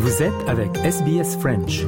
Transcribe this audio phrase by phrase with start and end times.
[0.00, 1.84] Vous êtes avec SBS French.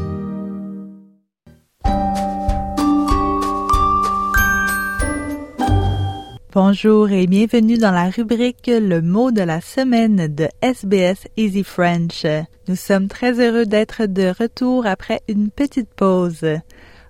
[6.52, 12.26] Bonjour et bienvenue dans la rubrique Le mot de la semaine de SBS Easy French.
[12.66, 16.44] Nous sommes très heureux d'être de retour après une petite pause.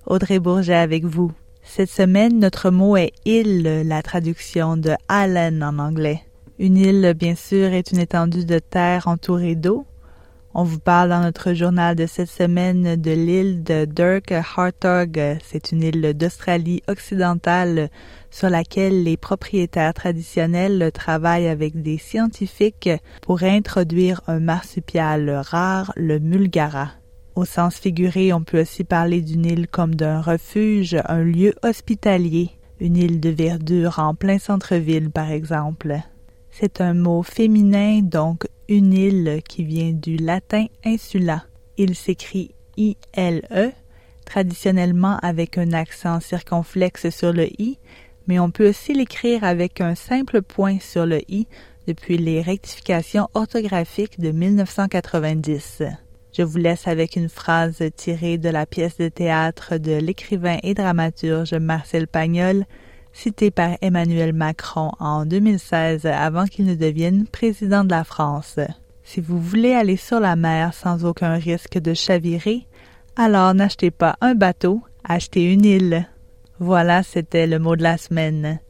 [0.05, 1.33] Audrey Bourget avec vous.
[1.63, 6.21] Cette semaine, notre mot est île, la traduction de island en anglais.
[6.59, 9.87] Une île, bien sûr, est une étendue de terre entourée d'eau.
[10.53, 15.39] On vous parle dans notre journal de cette semaine de l'île de Dirk Hartog.
[15.45, 17.89] C'est une île d'Australie occidentale
[18.33, 22.91] sur laquelle les propriétaires traditionnels travaillent avec des scientifiques
[23.23, 26.89] pour introduire un marsupial rare, le mulgara.
[27.37, 32.51] Au sens figuré, on peut aussi parler d'une île comme d'un refuge, un lieu hospitalier,
[32.81, 36.01] une île de verdure en plein centre-ville par exemple.
[36.51, 41.45] C'est un mot féminin, donc une île qui vient du latin insula.
[41.77, 43.73] Il s'écrit I-L-E,
[44.25, 47.79] traditionnellement avec un accent circonflexe sur le I,
[48.29, 51.49] mais on peut aussi l'écrire avec un simple point sur le I
[51.89, 55.83] depuis les rectifications orthographiques de 1990.
[56.33, 60.75] Je vous laisse avec une phrase tirée de la pièce de théâtre de l'écrivain et
[60.75, 62.67] dramaturge Marcel Pagnol
[63.13, 68.59] cité par Emmanuel Macron en 2016 avant qu'il ne devienne président de la France.
[69.05, 72.67] Si vous voulez aller sur la mer sans aucun risque de chavirer,
[73.17, 76.07] alors n'achetez pas un bateau, achetez une île.
[76.59, 78.61] Voilà, c'était le mot de la semaine.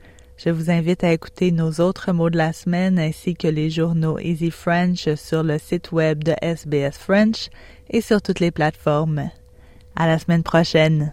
[0.43, 4.19] Je vous invite à écouter nos autres mots de la semaine ainsi que les journaux
[4.19, 7.51] Easy French sur le site web de SBS French
[7.91, 9.29] et sur toutes les plateformes.
[9.97, 11.13] À la semaine prochaine.